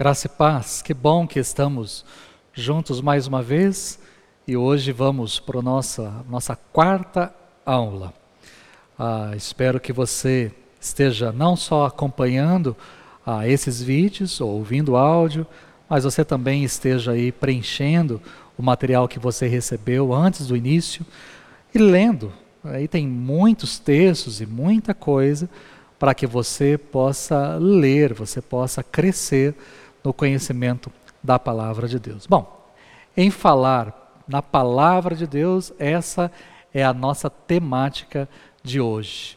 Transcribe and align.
Graça 0.00 0.28
e 0.28 0.30
paz, 0.30 0.80
que 0.80 0.94
bom 0.94 1.26
que 1.26 1.38
estamos 1.38 2.06
juntos 2.54 3.02
mais 3.02 3.26
uma 3.26 3.42
vez 3.42 3.98
e 4.48 4.56
hoje 4.56 4.92
vamos 4.92 5.38
para 5.38 5.58
a 5.58 5.62
nossa, 5.62 6.24
nossa 6.26 6.56
quarta 6.56 7.30
aula. 7.66 8.14
Ah, 8.98 9.32
espero 9.36 9.78
que 9.78 9.92
você 9.92 10.50
esteja 10.80 11.32
não 11.32 11.54
só 11.54 11.84
acompanhando 11.84 12.74
ah, 13.26 13.46
esses 13.46 13.82
vídeos 13.82 14.40
ou 14.40 14.52
ouvindo 14.52 14.96
áudio, 14.96 15.46
mas 15.86 16.04
você 16.04 16.24
também 16.24 16.64
esteja 16.64 17.12
aí 17.12 17.30
preenchendo 17.30 18.22
o 18.56 18.62
material 18.62 19.06
que 19.06 19.18
você 19.18 19.48
recebeu 19.48 20.14
antes 20.14 20.46
do 20.46 20.56
início 20.56 21.04
e 21.74 21.78
lendo. 21.78 22.32
Aí 22.64 22.88
tem 22.88 23.06
muitos 23.06 23.78
textos 23.78 24.40
e 24.40 24.46
muita 24.46 24.94
coisa 24.94 25.46
para 25.98 26.14
que 26.14 26.26
você 26.26 26.78
possa 26.78 27.58
ler, 27.58 28.14
você 28.14 28.40
possa 28.40 28.82
crescer 28.82 29.54
no 30.04 30.12
conhecimento 30.12 30.90
da 31.22 31.38
palavra 31.38 31.86
de 31.86 31.98
Deus. 31.98 32.26
Bom, 32.26 32.60
em 33.16 33.30
falar 33.30 34.22
na 34.26 34.40
palavra 34.40 35.14
de 35.14 35.26
Deus, 35.26 35.72
essa 35.78 36.30
é 36.72 36.84
a 36.84 36.94
nossa 36.94 37.28
temática 37.28 38.28
de 38.62 38.80
hoje. 38.80 39.36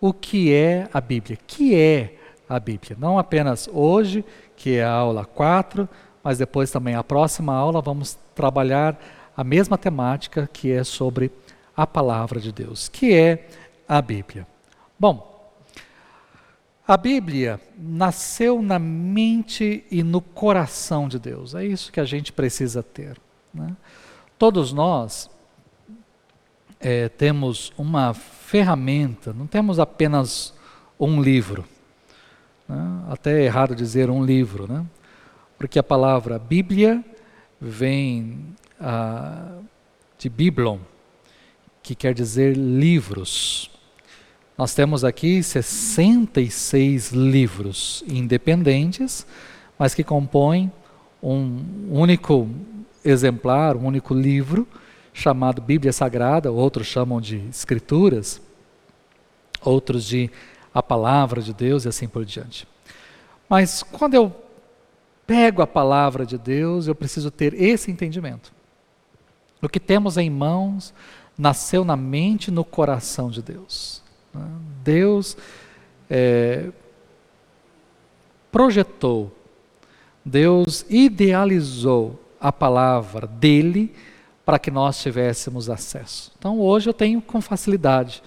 O 0.00 0.12
que 0.12 0.52
é 0.52 0.88
a 0.92 1.00
Bíblia? 1.00 1.38
Que 1.46 1.74
é 1.74 2.18
a 2.48 2.58
Bíblia? 2.58 2.96
Não 2.98 3.18
apenas 3.18 3.68
hoje, 3.72 4.24
que 4.56 4.76
é 4.76 4.84
a 4.84 4.92
aula 4.92 5.24
4, 5.24 5.88
mas 6.22 6.38
depois 6.38 6.70
também 6.70 6.94
a 6.94 7.04
próxima 7.04 7.54
aula 7.54 7.80
vamos 7.80 8.18
trabalhar 8.34 8.98
a 9.36 9.44
mesma 9.44 9.78
temática 9.78 10.48
que 10.52 10.70
é 10.70 10.84
sobre 10.84 11.30
a 11.76 11.86
palavra 11.86 12.40
de 12.40 12.52
Deus, 12.52 12.88
que 12.88 13.14
é 13.14 13.48
a 13.88 14.02
Bíblia. 14.02 14.46
Bom, 14.98 15.31
a 16.86 16.96
Bíblia 16.96 17.60
nasceu 17.78 18.60
na 18.60 18.78
mente 18.78 19.84
e 19.90 20.02
no 20.02 20.20
coração 20.20 21.08
de 21.08 21.18
Deus. 21.18 21.54
É 21.54 21.64
isso 21.64 21.92
que 21.92 22.00
a 22.00 22.04
gente 22.04 22.32
precisa 22.32 22.82
ter. 22.82 23.18
Né? 23.54 23.76
Todos 24.36 24.72
nós 24.72 25.30
é, 26.80 27.08
temos 27.08 27.72
uma 27.78 28.12
ferramenta, 28.12 29.32
não 29.32 29.46
temos 29.46 29.78
apenas 29.78 30.52
um 30.98 31.22
livro. 31.22 31.64
Né? 32.68 33.04
Até 33.08 33.40
é 33.40 33.44
errado 33.44 33.74
dizer 33.76 34.10
um 34.10 34.24
livro, 34.24 34.66
né? 34.66 34.84
porque 35.56 35.78
a 35.78 35.82
palavra 35.82 36.38
Bíblia 36.40 37.04
vem 37.60 38.56
ah, 38.80 39.58
de 40.18 40.28
Biblon, 40.28 40.78
que 41.80 41.94
quer 41.94 42.12
dizer 42.12 42.56
livros. 42.56 43.70
Nós 44.62 44.74
temos 44.74 45.02
aqui 45.02 45.42
66 45.42 47.10
livros 47.10 48.04
independentes, 48.06 49.26
mas 49.76 49.92
que 49.92 50.04
compõem 50.04 50.70
um 51.20 51.64
único 51.90 52.48
exemplar, 53.04 53.76
um 53.76 53.84
único 53.84 54.14
livro, 54.14 54.68
chamado 55.12 55.60
Bíblia 55.60 55.92
Sagrada, 55.92 56.52
outros 56.52 56.86
chamam 56.86 57.20
de 57.20 57.38
Escrituras, 57.50 58.40
outros 59.60 60.04
de 60.04 60.30
a 60.72 60.80
Palavra 60.80 61.42
de 61.42 61.52
Deus 61.52 61.84
e 61.84 61.88
assim 61.88 62.06
por 62.06 62.24
diante. 62.24 62.64
Mas 63.48 63.82
quando 63.82 64.14
eu 64.14 64.32
pego 65.26 65.60
a 65.60 65.66
Palavra 65.66 66.24
de 66.24 66.38
Deus, 66.38 66.86
eu 66.86 66.94
preciso 66.94 67.32
ter 67.32 67.52
esse 67.52 67.90
entendimento. 67.90 68.52
O 69.60 69.68
que 69.68 69.80
temos 69.80 70.16
em 70.16 70.30
mãos 70.30 70.94
nasceu 71.36 71.84
na 71.84 71.96
mente 71.96 72.46
e 72.46 72.52
no 72.52 72.64
coração 72.64 73.28
de 73.28 73.42
Deus. 73.42 74.02
Deus 74.82 75.36
é, 76.10 76.70
projetou, 78.50 79.36
Deus 80.24 80.84
idealizou 80.88 82.20
a 82.40 82.52
palavra 82.52 83.26
dele 83.26 83.94
para 84.44 84.58
que 84.58 84.70
nós 84.70 85.00
tivéssemos 85.00 85.70
acesso. 85.70 86.32
Então 86.38 86.60
hoje 86.60 86.88
eu 86.88 86.94
tenho 86.94 87.20
com 87.20 87.40
facilidade. 87.40 88.22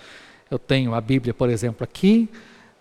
Eu 0.49 0.59
tenho 0.59 0.93
a 0.93 1.01
Bíblia, 1.01 1.33
por 1.33 1.49
exemplo, 1.49 1.83
aqui, 1.83 2.29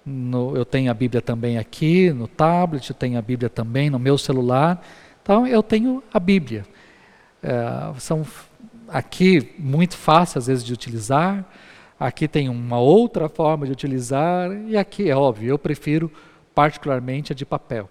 no, 0.04 0.56
eu 0.56 0.64
tenho 0.64 0.90
a 0.90 0.94
Bíblia 0.94 1.22
também 1.22 1.58
aqui 1.58 2.10
no 2.10 2.28
tablet, 2.28 2.90
eu 2.90 2.94
tenho 2.94 3.18
a 3.18 3.22
Bíblia 3.22 3.48
também 3.48 3.90
no 3.90 3.98
meu 3.98 4.18
celular. 4.18 4.84
Então 5.22 5.46
eu 5.46 5.62
tenho 5.62 6.02
a 6.12 6.20
Bíblia. 6.20 6.64
É, 7.42 7.98
são 7.98 8.26
aqui 8.88 9.54
muito 9.58 9.96
fáceis 9.96 10.44
às 10.44 10.46
vezes 10.46 10.64
de 10.64 10.72
utilizar 10.72 11.44
aqui 11.98 12.26
tem 12.28 12.48
uma 12.48 12.78
outra 12.78 13.28
forma 13.28 13.66
de 13.66 13.72
utilizar, 13.72 14.50
e 14.66 14.76
aqui 14.76 15.10
é 15.10 15.16
óbvio, 15.16 15.50
eu 15.50 15.58
prefiro 15.58 16.10
particularmente 16.54 17.32
a 17.32 17.34
de 17.36 17.44
papel. 17.44 17.88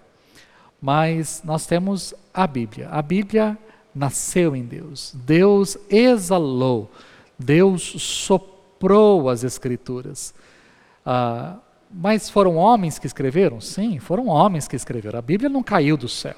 Mas 0.81 1.41
nós 1.45 1.65
temos 1.65 2.13
a 2.33 2.45
Bíblia. 2.45 2.89
A 2.89 3.01
Bíblia 3.01 3.57
nasceu 3.95 4.55
em 4.55 4.63
Deus. 4.63 5.13
Deus 5.15 5.77
exalou, 5.89 6.91
Deus 7.37 7.81
soprou 8.01 9.29
as 9.29 9.43
Escrituras. 9.43 10.33
Ah, 11.05 11.55
mas 11.89 12.29
foram 12.29 12.55
homens 12.55 12.97
que 12.97 13.05
escreveram? 13.05 13.61
Sim, 13.61 13.99
foram 13.99 14.27
homens 14.27 14.67
que 14.67 14.75
escreveram. 14.75 15.19
A 15.19 15.21
Bíblia 15.21 15.49
não 15.49 15.61
caiu 15.61 15.95
do 15.95 16.09
céu. 16.09 16.37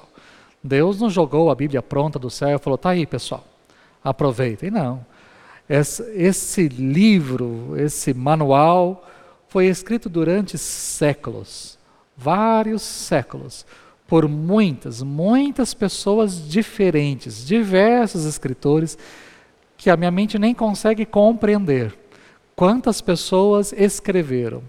Deus 0.62 1.00
não 1.00 1.08
jogou 1.08 1.50
a 1.50 1.54
Bíblia 1.54 1.80
pronta 1.80 2.18
do 2.18 2.28
céu 2.28 2.56
e 2.56 2.58
falou: 2.58 2.76
tá 2.76 2.90
aí, 2.90 3.06
pessoal, 3.06 3.44
aproveitem. 4.04 4.70
Não. 4.70 5.04
Esse 5.68 6.68
livro, 6.68 7.74
esse 7.76 8.14
manual, 8.14 9.08
foi 9.48 9.66
escrito 9.66 10.08
durante 10.08 10.56
séculos 10.56 11.76
vários 12.16 12.82
séculos 12.82 13.66
por 14.08 14.28
muitas, 14.28 15.02
muitas 15.02 15.74
pessoas 15.74 16.48
diferentes, 16.48 17.44
diversos 17.44 18.24
escritores, 18.24 18.96
que 19.76 19.90
a 19.90 19.96
minha 19.96 20.10
mente 20.10 20.38
nem 20.38 20.54
consegue 20.54 21.04
compreender. 21.04 21.96
Quantas 22.54 23.00
pessoas 23.00 23.72
escreveram 23.72 24.62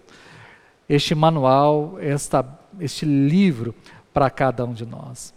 este 0.90 1.16
manual, 1.16 1.98
esta, 2.02 2.46
este 2.80 3.06
livro 3.06 3.74
para 4.14 4.30
cada 4.30 4.66
um 4.66 4.74
de 4.74 4.86
nós? 4.86 5.34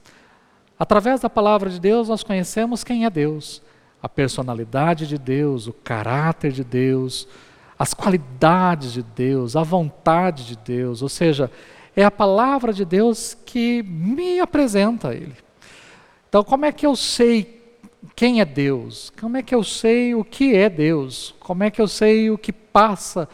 Através 0.78 1.20
da 1.20 1.28
palavra 1.28 1.68
de 1.68 1.78
Deus, 1.78 2.08
nós 2.08 2.24
conhecemos 2.24 2.82
quem 2.82 3.04
é 3.04 3.10
Deus 3.10 3.62
a 4.02 4.08
personalidade 4.08 5.06
de 5.06 5.18
Deus, 5.18 5.66
o 5.66 5.72
caráter 5.72 6.52
de 6.52 6.64
Deus, 6.64 7.28
as 7.78 7.94
qualidades 7.94 8.92
de 8.92 9.02
Deus, 9.02 9.56
a 9.56 9.62
vontade 9.62 10.46
de 10.46 10.56
Deus, 10.56 11.02
ou 11.02 11.08
seja, 11.08 11.50
é 11.94 12.04
a 12.04 12.10
palavra 12.10 12.72
de 12.72 12.84
Deus 12.84 13.36
que 13.44 13.82
me 13.82 14.38
apresenta 14.40 15.08
a 15.08 15.14
Ele. 15.14 15.36
Então, 16.28 16.44
como 16.44 16.64
é 16.64 16.72
que 16.72 16.86
eu 16.86 16.94
sei 16.94 17.60
quem 18.14 18.40
é 18.40 18.44
Deus? 18.44 19.12
Como 19.20 19.36
é 19.36 19.42
que 19.42 19.54
eu 19.54 19.64
sei 19.64 20.14
o 20.14 20.24
que 20.24 20.54
é 20.54 20.68
Deus? 20.68 21.34
Como 21.40 21.62
é 21.62 21.70
que 21.70 21.80
eu 21.80 21.88
sei 21.88 22.30
o 22.30 22.38
que 22.38 22.52
passa 22.52 23.28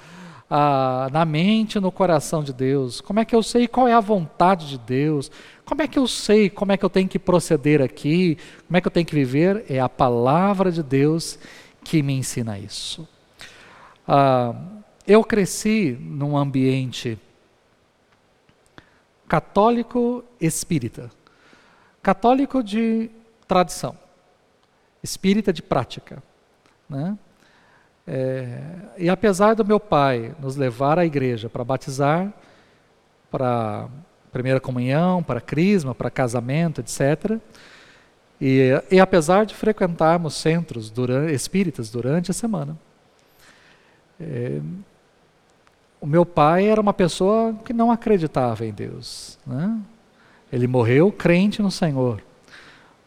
ah, 0.49 1.09
na 1.12 1.25
mente 1.25 1.81
no 1.81 1.91
coração 1.91 2.43
de 2.43 2.53
Deus? 2.53 3.01
Como 3.01 3.21
é 3.21 3.25
que 3.25 3.34
eu 3.34 3.43
sei 3.43 3.67
qual 3.67 3.89
é 3.89 3.93
a 3.93 4.01
vontade 4.01 4.69
de 4.69 4.79
Deus? 4.79 5.31
Como 5.65 5.83
é 5.83 5.89
que 5.89 5.99
eu 5.99 6.07
sei 6.07 6.49
como 6.49 6.73
é 6.73 6.77
que 6.77 6.84
eu 6.84 6.91
tenho 6.91 7.09
que 7.09 7.19
proceder 7.19 7.83
aqui? 7.83 8.39
Como 8.67 8.77
é 8.77 8.81
que 8.81 8.87
eu 8.87 8.93
tenho 8.93 9.06
que 9.06 9.15
viver? 9.15 9.65
É 9.69 9.81
a 9.81 9.89
palavra 9.89 10.71
de 10.71 10.83
Deus 10.83 11.39
que 11.83 12.03
me 12.03 12.15
ensina 12.15 12.59
isso. 12.59 13.06
Ah, 14.06 14.55
eu 15.06 15.23
cresci 15.25 15.97
num 16.01 16.37
ambiente 16.37 17.19
católico 19.29 20.25
espírita. 20.41 21.11
Católico 22.03 22.62
de 22.62 23.11
tradição, 23.49 23.97
espírita 25.03 25.53
de 25.53 25.62
prática. 25.62 26.23
Né? 26.89 27.19
É, 28.06 28.61
e 28.97 29.09
apesar 29.11 29.55
do 29.55 29.65
meu 29.65 29.81
pai 29.81 30.33
nos 30.41 30.55
levar 30.56 30.99
à 30.99 31.05
igreja 31.05 31.49
para 31.49 31.64
batizar, 31.64 32.32
para 33.31 33.88
primeira 34.32 34.61
comunhão, 34.61 35.23
para 35.23 35.41
crisma, 35.41 35.94
para 35.94 36.11
casamento, 36.11 36.81
etc. 36.81 37.38
E, 38.41 38.70
e 38.91 39.00
apesar 39.00 39.44
de 39.44 39.55
frequentarmos 39.55 40.35
centros 40.35 40.91
durante, 40.91 41.32
espíritas 41.32 41.91
durante 41.91 42.31
a 42.31 42.35
semana, 42.35 42.76
é, 44.20 44.61
o 46.00 46.06
meu 46.06 46.25
pai 46.25 46.69
era 46.69 46.81
uma 46.81 46.93
pessoa 46.93 47.55
que 47.64 47.73
não 47.73 47.91
acreditava 47.91 48.64
em 48.64 48.73
Deus. 48.73 49.38
Né? 49.47 49.79
Ele 50.53 50.67
morreu 50.67 51.11
crente 51.11 51.62
no 51.62 51.70
Senhor. 51.70 52.23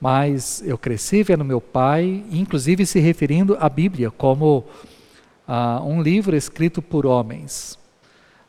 Mas 0.02 0.64
eu 0.66 0.78
cresci 0.78 1.24
vendo 1.24 1.44
meu 1.44 1.60
pai, 1.60 2.24
inclusive 2.32 2.86
se 2.86 3.00
referindo 3.00 3.58
à 3.60 3.68
Bíblia 3.68 4.10
como 4.10 4.66
um 5.84 6.02
livro 6.02 6.36
escrito 6.36 6.82
por 6.82 7.06
homens. 7.06 7.78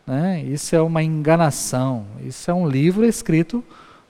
Né? 0.06 0.42
Isso 0.42 0.74
é 0.74 0.80
uma 0.80 1.02
enganação. 1.02 2.06
Isso 2.24 2.50
é 2.50 2.54
um 2.54 2.68
livro 2.68 3.04
escrito 3.04 3.64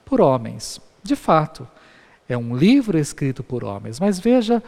por 0.04 0.20
homens. 0.20 0.81
De 1.02 1.14
fato, 1.14 1.69
é 2.28 2.37
um 2.37 2.56
livro 2.56 2.98
escrito 2.98 3.42
por 3.42 3.64
homens. 3.64 4.00
Mas 4.00 4.19
veja 4.19 4.62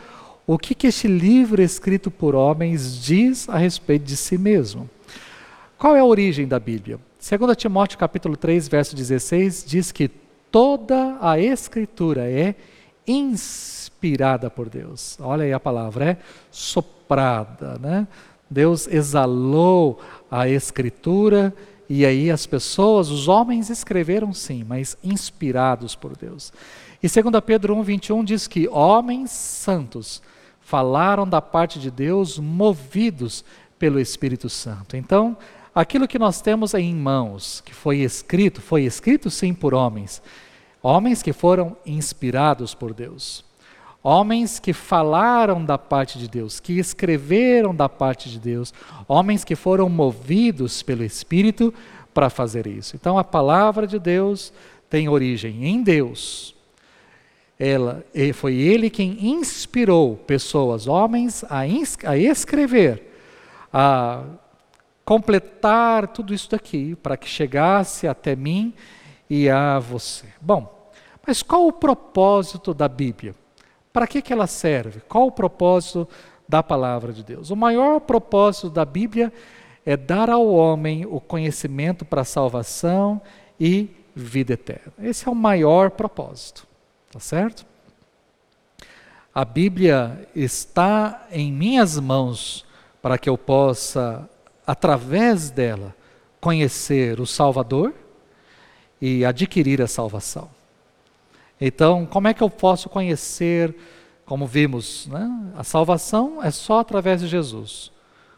o 0.47 0.59
que, 0.59 0.75
que 0.75 0.87
este 0.87 1.09
livro 1.09 1.63
escrito 1.63 2.11
por 2.11 2.35
homens 2.35 3.03
diz 3.03 3.49
a 3.49 3.57
respeito 3.57 4.05
de 4.05 4.17
si 4.17 4.37
mesmo. 4.37 4.89
Qual 5.79 5.97
é 5.97 6.01
a 6.01 6.05
origem 6.05 6.47
da 6.47 6.61
Bíblia? 6.61 6.99
Segundo 7.19 7.55
Timóteo 7.55 7.99
capítulo 7.99 8.37
3, 8.37 8.69
verso 8.69 8.95
16, 8.95 9.65
diz 9.67 9.93
que 9.93 10.09
toda 10.51 11.17
a 11.21 11.39
Escritura 11.39 12.29
é 12.31 12.55
inspirada 13.07 14.51
por 14.51 14.69
Deus. 14.69 15.19
Olha 15.21 15.45
aí 15.45 15.53
a 15.53 15.61
palavra, 15.61 16.11
é 16.13 16.17
soprada, 16.51 17.79
né? 17.79 18.07
Deus 18.51 18.87
exalou 18.87 20.01
a 20.31 20.49
Escritura 20.49 21.55
e 21.89 22.07
aí 22.07 22.31
as 22.31 22.47
pessoas, 22.47 23.11
os 23.11 23.29
homens 23.29 23.71
escreveram 23.71 24.33
sim, 24.33 24.65
mas 24.65 24.97
inspirados 25.03 25.95
por 25.95 26.17
Deus. 26.17 26.53
E 27.03 27.09
2 27.09 27.45
Pedro 27.45 27.75
1, 27.77 27.83
21 27.83 28.25
diz 28.25 28.47
que 28.47 28.69
homens 28.69 29.31
santos 29.31 30.23
falaram 30.61 31.29
da 31.29 31.43
parte 31.43 31.79
de 31.79 31.91
Deus 31.91 32.39
movidos 32.39 33.45
pelo 33.79 33.99
Espírito 33.99 34.49
Santo. 34.49 34.97
Então, 34.97 35.37
aquilo 35.75 36.07
que 36.07 36.19
nós 36.19 36.41
temos 36.41 36.73
em 36.73 36.95
mãos, 36.95 37.61
que 37.65 37.75
foi 37.75 37.99
escrito, 37.99 38.61
foi 38.61 38.85
escrito 38.85 39.29
sim 39.29 39.53
por 39.53 39.75
homens, 39.75 40.23
homens 40.83 41.23
que 41.23 41.33
foram 41.33 41.77
inspirados 41.87 42.75
por 42.75 42.93
Deus. 42.93 43.45
Homens 44.03 44.59
que 44.59 44.73
falaram 44.73 45.65
da 45.65 45.79
parte 45.79 46.19
de 46.19 46.27
Deus, 46.27 46.59
que 46.59 46.77
escreveram 46.77 47.73
da 47.73 47.89
parte 47.89 48.29
de 48.29 48.41
Deus, 48.41 48.75
homens 49.07 49.45
que 49.45 49.55
foram 49.55 49.89
movidos 49.89 50.83
pelo 50.83 51.05
Espírito 51.05 51.73
para 52.13 52.29
fazer 52.29 52.67
isso. 52.67 52.97
Então 52.97 53.17
a 53.17 53.23
palavra 53.23 53.87
de 53.87 54.01
Deus 54.01 54.53
tem 54.91 55.09
origem 55.09 55.65
em 55.67 55.83
Deus. 55.83 56.53
Ela, 57.57 58.05
foi 58.35 58.57
ele 58.57 58.91
quem 58.91 59.25
inspirou 59.25 60.17
pessoas, 60.17 60.89
homens, 60.89 61.45
a, 61.45 61.61
a 61.61 62.19
escrever, 62.19 63.15
a 63.73 64.25
completar 65.05 66.09
tudo 66.09 66.35
isso 66.35 66.51
daqui 66.51 66.97
para 66.97 67.17
que 67.17 67.29
chegasse 67.29 68.09
até 68.09 68.35
mim 68.35 68.75
e 69.35 69.49
a 69.49 69.79
você. 69.79 70.27
Bom, 70.43 70.91
mas 71.27 71.43
qual 71.43 71.67
o 71.67 71.73
propósito 71.73 72.75
da 72.75 72.87
Bíblia? 72.87 73.35
Para 73.91 74.07
que, 74.07 74.21
que 74.21 74.31
ela 74.31 74.47
serve? 74.47 75.01
Qual 75.09 75.29
o 75.29 75.33
propósito 75.33 76.07
da 76.47 76.63
palavra 76.63 77.15
de 77.15 77.25
Deus? 77.25 77.49
O 77.49 77.57
maior 77.57 77.99
propósito 78.01 78.69
da 78.69 78.85
Bíblia 78.85 79.33
é 79.87 79.97
dar 79.97 80.29
ao 80.29 80.47
homem 80.47 81.07
o 81.07 81.19
conhecimento 81.19 82.05
para 82.05 82.25
salvação 82.25 83.23
e 83.59 83.89
vida 84.15 84.53
eterna. 84.53 84.93
Esse 84.99 85.27
é 85.27 85.33
o 85.33 85.35
maior 85.35 85.93
propósito, 85.93 86.67
tá 87.11 87.19
certo? 87.19 87.65
A 89.35 89.47
Bíblia 89.47 90.29
está 90.37 91.27
em 91.31 91.51
minhas 91.51 91.99
mãos 91.99 92.67
para 93.01 93.17
que 93.17 93.31
eu 93.31 93.39
possa, 93.39 94.29
através 94.67 95.49
dela, 95.49 95.97
conhecer 96.39 97.19
o 97.19 97.27
Salvador 97.27 97.95
e 99.03 99.25
adquirir 99.25 99.83
a 99.83 99.89
salvação. 99.89 100.49
Então, 101.61 102.07
como 102.07 102.29
é 102.29 102.35
que 102.35 102.41
eu 102.41 102.49
posso 102.49 102.89
conhecer, 102.89 103.75
como 104.25 104.47
vimos, 104.47 105.09
né? 105.09 105.29
a 105.57 105.65
salvação 105.65 106.41
é 106.41 106.53
só 106.53 106.79
através 106.79 107.21
de 107.21 107.27
Jesus. 107.27 107.91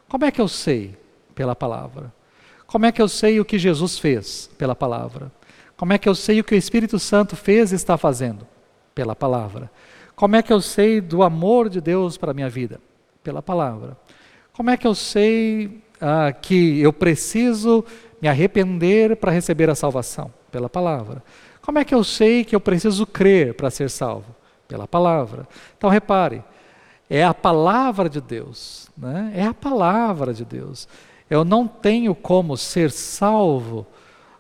Como 0.08 0.24
é 0.24 0.30
que 0.30 0.40
eu 0.40 0.48
sei? 0.48 0.96
Pela 1.34 1.54
palavra. 1.54 2.10
Como 2.66 2.86
é 2.86 2.92
que 2.92 3.02
eu 3.02 3.08
sei 3.08 3.38
o 3.38 3.44
que 3.44 3.58
Jesus 3.58 3.98
fez? 3.98 4.50
Pela 4.56 4.74
palavra. 4.74 5.30
Como 5.76 5.92
é 5.92 5.98
que 5.98 6.08
eu 6.08 6.14
sei 6.14 6.40
o 6.40 6.44
que 6.44 6.54
o 6.54 6.58
Espírito 6.58 6.98
Santo 6.98 7.36
fez 7.36 7.70
e 7.70 7.74
está 7.74 7.98
fazendo? 7.98 8.46
Pela 8.94 9.14
palavra. 9.14 9.70
Como 10.16 10.34
é 10.34 10.42
que 10.42 10.52
eu 10.52 10.62
sei 10.62 10.98
do 10.98 11.22
amor 11.22 11.68
de 11.68 11.78
Deus 11.78 12.16
para 12.16 12.30
a 12.30 12.34
minha 12.34 12.48
vida? 12.48 12.80
Pela 13.22 13.42
palavra. 13.42 13.98
Como 14.54 14.70
é 14.70 14.78
que 14.78 14.86
eu 14.86 14.94
sei 14.94 15.82
ah, 16.00 16.32
que 16.32 16.80
eu 16.80 16.92
preciso 16.92 17.84
me 18.24 18.28
arrepender 18.30 19.16
para 19.16 19.30
receber 19.30 19.68
a 19.68 19.74
salvação? 19.74 20.32
Pela 20.50 20.66
palavra. 20.66 21.22
Como 21.60 21.78
é 21.78 21.84
que 21.84 21.94
eu 21.94 22.02
sei 22.02 22.42
que 22.42 22.56
eu 22.56 22.60
preciso 22.60 23.06
crer 23.06 23.52
para 23.52 23.70
ser 23.70 23.90
salvo? 23.90 24.34
Pela 24.66 24.88
palavra. 24.88 25.46
Então 25.76 25.90
repare, 25.90 26.42
é 27.10 27.22
a 27.22 27.34
palavra 27.34 28.08
de 28.08 28.22
Deus, 28.22 28.88
né? 28.96 29.30
é 29.36 29.44
a 29.44 29.52
palavra 29.52 30.32
de 30.32 30.42
Deus. 30.42 30.88
Eu 31.28 31.44
não 31.44 31.68
tenho 31.68 32.14
como 32.14 32.56
ser 32.56 32.90
salvo 32.90 33.86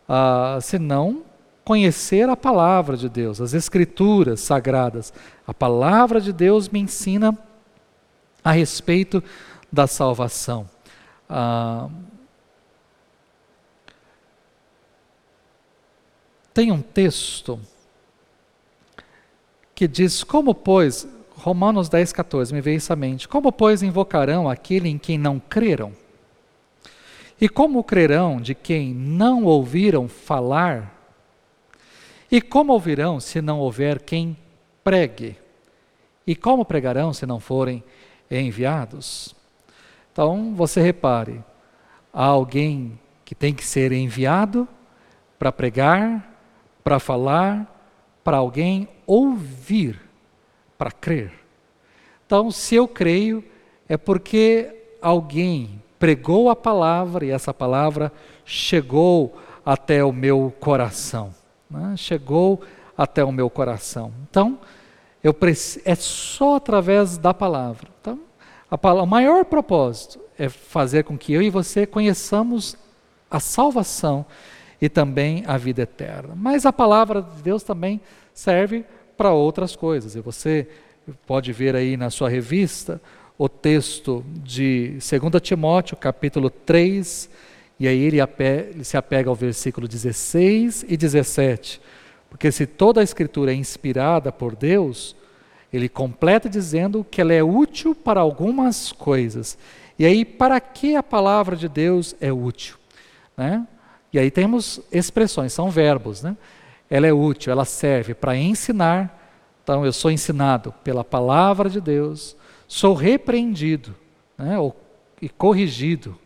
ah, 0.08 0.58
se 0.62 0.78
não 0.78 1.22
conhecer 1.62 2.26
a 2.26 2.36
palavra 2.36 2.96
de 2.96 3.10
Deus, 3.10 3.38
as 3.38 3.52
escrituras 3.52 4.40
sagradas. 4.40 5.12
A 5.46 5.52
palavra 5.52 6.22
de 6.22 6.32
Deus 6.32 6.70
me 6.70 6.80
ensina 6.80 7.36
a 8.42 8.50
respeito 8.50 9.22
da 9.70 9.86
salvação. 9.86 10.66
Ah, 11.28 11.90
Tem 16.54 16.70
um 16.70 16.80
texto 16.80 17.60
que 19.74 19.88
diz: 19.88 20.22
Como, 20.22 20.54
pois, 20.54 21.06
Romanos 21.34 21.88
10, 21.88 22.12
14, 22.12 22.54
me 22.54 22.60
veio 22.60 22.76
isso 22.76 22.92
à 22.92 22.96
mente: 22.96 23.26
Como, 23.26 23.50
pois, 23.50 23.82
invocarão 23.82 24.48
aquele 24.48 24.88
em 24.88 24.96
quem 24.96 25.18
não 25.18 25.40
creram? 25.40 25.92
E 27.40 27.48
como 27.48 27.82
crerão 27.82 28.40
de 28.40 28.54
quem 28.54 28.94
não 28.94 29.42
ouviram 29.42 30.08
falar? 30.08 30.94
E 32.30 32.40
como 32.40 32.72
ouvirão 32.72 33.18
se 33.18 33.42
não 33.42 33.58
houver 33.58 34.00
quem 34.00 34.36
pregue? 34.84 35.36
E 36.24 36.36
como 36.36 36.64
pregarão 36.64 37.12
se 37.12 37.26
não 37.26 37.40
forem 37.40 37.82
enviados? 38.30 39.34
Então, 40.12 40.54
você 40.54 40.80
repare, 40.80 41.42
há 42.12 42.24
alguém 42.24 42.98
que 43.24 43.34
tem 43.34 43.52
que 43.52 43.64
ser 43.64 43.90
enviado 43.90 44.68
para 45.38 45.50
pregar, 45.50 46.33
para 46.84 47.00
falar, 47.00 47.66
para 48.22 48.36
alguém 48.36 48.86
ouvir, 49.06 49.98
para 50.76 50.90
crer. 50.90 51.32
Então, 52.26 52.50
se 52.50 52.74
eu 52.74 52.86
creio, 52.86 53.42
é 53.88 53.96
porque 53.96 54.94
alguém 55.00 55.82
pregou 55.98 56.50
a 56.50 56.56
palavra 56.56 57.24
e 57.24 57.30
essa 57.30 57.54
palavra 57.54 58.12
chegou 58.44 59.34
até 59.64 60.04
o 60.04 60.12
meu 60.12 60.52
coração. 60.60 61.34
Né? 61.70 61.94
Chegou 61.96 62.60
até 62.96 63.24
o 63.24 63.32
meu 63.32 63.48
coração. 63.48 64.12
Então, 64.28 64.58
eu 65.22 65.34
é 65.86 65.94
só 65.94 66.56
através 66.56 67.16
da 67.16 67.32
palavra. 67.32 67.88
Então, 68.00 68.20
palavra, 68.80 69.04
o 69.04 69.06
maior 69.06 69.46
propósito 69.46 70.20
é 70.38 70.50
fazer 70.50 71.04
com 71.04 71.16
que 71.16 71.32
eu 71.32 71.40
e 71.40 71.48
você 71.48 71.86
conheçamos 71.86 72.76
a 73.30 73.40
salvação 73.40 74.26
e 74.84 74.88
também 74.90 75.42
a 75.46 75.56
vida 75.56 75.80
eterna. 75.80 76.34
Mas 76.36 76.66
a 76.66 76.72
palavra 76.72 77.22
de 77.22 77.42
Deus 77.42 77.62
também 77.62 78.02
serve 78.34 78.84
para 79.16 79.32
outras 79.32 79.74
coisas. 79.74 80.14
E 80.14 80.20
você 80.20 80.68
pode 81.26 81.54
ver 81.54 81.74
aí 81.74 81.96
na 81.96 82.10
sua 82.10 82.28
revista 82.28 83.00
o 83.38 83.48
texto 83.48 84.22
de 84.42 84.98
2 84.98 85.42
Timóteo, 85.42 85.96
capítulo 85.96 86.50
3, 86.50 87.30
e 87.80 87.88
aí 87.88 87.98
ele, 87.98 88.18
ele 88.20 88.84
se 88.84 88.98
apega 88.98 89.30
ao 89.30 89.34
versículo 89.34 89.88
16 89.88 90.84
e 90.86 90.98
17. 90.98 91.80
Porque 92.28 92.52
se 92.52 92.66
toda 92.66 93.00
a 93.00 93.04
escritura 93.04 93.52
é 93.52 93.54
inspirada 93.54 94.30
por 94.30 94.54
Deus, 94.54 95.16
ele 95.72 95.88
completa 95.88 96.46
dizendo 96.46 97.06
que 97.10 97.22
ela 97.22 97.32
é 97.32 97.42
útil 97.42 97.94
para 97.94 98.20
algumas 98.20 98.92
coisas. 98.92 99.56
E 99.98 100.04
aí, 100.04 100.26
para 100.26 100.60
que 100.60 100.94
a 100.94 101.02
palavra 101.02 101.56
de 101.56 101.70
Deus 101.70 102.14
é 102.20 102.30
útil? 102.30 102.76
Né? 103.34 103.66
E 104.14 104.18
aí 104.18 104.30
temos 104.30 104.80
expressões, 104.92 105.52
são 105.52 105.68
verbos, 105.70 106.22
né? 106.22 106.36
Ela 106.88 107.08
é 107.08 107.12
útil, 107.12 107.50
ela 107.50 107.64
serve 107.64 108.14
para 108.14 108.36
ensinar. 108.36 109.28
Então 109.64 109.84
eu 109.84 109.92
sou 109.92 110.08
ensinado 110.08 110.72
pela 110.84 111.02
palavra 111.02 111.68
de 111.68 111.80
Deus, 111.80 112.36
sou 112.68 112.94
repreendido, 112.94 113.92
né? 114.38 114.54
E 115.20 115.28
corrigido. 115.28 116.16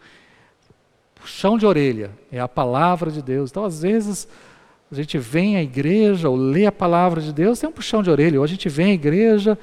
Puxão 1.15 1.57
de 1.57 1.65
orelha 1.65 2.11
é 2.31 2.39
a 2.39 2.47
palavra 2.47 3.11
de 3.11 3.23
Deus. 3.23 3.51
Então 3.51 3.65
às 3.65 3.81
vezes 3.81 4.29
a 4.93 4.95
gente 4.95 5.17
vem 5.17 5.57
à 5.57 5.63
igreja 5.63 6.29
ou 6.29 6.37
lê 6.37 6.67
a 6.67 6.73
palavra 6.73 7.23
de 7.23 7.33
Deus, 7.33 7.59
tem 7.59 7.71
um 7.71 7.73
puxão 7.73 8.03
de 8.03 8.11
orelha. 8.11 8.39
Ou 8.39 8.45
a 8.45 8.49
gente 8.49 8.69
vem 8.69 8.91
à 8.91 8.95
igreja 8.95 9.59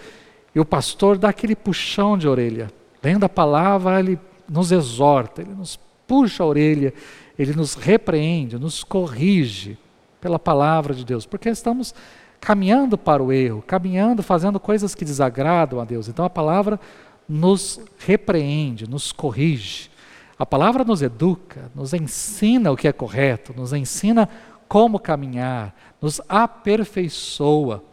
e 0.55 0.59
o 0.59 0.65
pastor 0.65 1.15
dá 1.15 1.29
aquele 1.29 1.55
puxão 1.55 2.17
de 2.17 2.27
orelha. 2.27 2.71
Lendo 3.03 3.23
a 3.23 3.29
palavra, 3.29 3.99
ele 3.99 4.17
nos 4.49 4.71
exorta, 4.71 5.43
ele 5.43 5.53
nos 5.53 5.79
puxa 6.07 6.41
a 6.41 6.47
orelha 6.47 6.91
ele 7.37 7.53
nos 7.53 7.75
repreende, 7.75 8.57
nos 8.57 8.83
corrige 8.83 9.77
pela 10.21 10.39
palavra 10.39 10.93
de 10.93 11.05
Deus, 11.05 11.25
porque 11.25 11.49
estamos 11.49 11.93
caminhando 12.39 12.97
para 12.97 13.23
o 13.23 13.31
erro, 13.31 13.63
caminhando, 13.65 14.23
fazendo 14.23 14.59
coisas 14.59 14.95
que 14.95 15.05
desagradam 15.05 15.79
a 15.79 15.85
Deus. 15.85 16.07
Então 16.07 16.25
a 16.25 16.29
palavra 16.29 16.79
nos 17.27 17.79
repreende, 17.97 18.89
nos 18.89 19.11
corrige. 19.11 19.89
A 20.37 20.45
palavra 20.45 20.83
nos 20.83 21.01
educa, 21.01 21.71
nos 21.73 21.93
ensina 21.93 22.71
o 22.71 22.77
que 22.77 22.87
é 22.87 22.93
correto, 22.93 23.53
nos 23.55 23.73
ensina 23.73 24.29
como 24.67 24.99
caminhar, 24.99 25.73
nos 26.01 26.21
aperfeiçoa. 26.27 27.83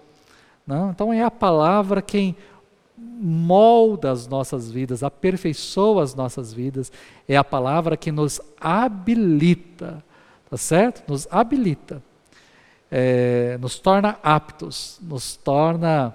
Não? 0.66 0.90
Então 0.90 1.12
é 1.12 1.22
a 1.22 1.30
palavra 1.30 2.02
quem 2.02 2.36
molda 3.02 4.10
as 4.10 4.26
nossas 4.26 4.70
vidas, 4.70 5.02
aperfeiçoa 5.02 6.02
as 6.02 6.14
nossas 6.14 6.52
vidas, 6.52 6.92
é 7.28 7.36
a 7.36 7.44
palavra 7.44 7.96
que 7.96 8.12
nos 8.12 8.40
habilita, 8.60 10.02
tá 10.48 10.56
certo? 10.56 11.02
Nos 11.10 11.26
habilita. 11.30 12.02
é, 12.94 13.56
nos 13.58 13.78
torna 13.78 14.18
aptos, 14.22 14.98
nos 15.00 15.34
torna 15.34 16.14